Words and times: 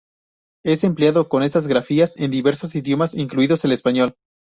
Es 0.65 0.83
empleado 0.83 1.29
con 1.29 1.43
estas 1.43 1.67
grafías 1.67 2.17
en 2.17 2.31
diversos 2.31 2.73
idiomas, 2.73 3.13
incluidos 3.13 3.65
el 3.65 3.71
español. 3.73 4.15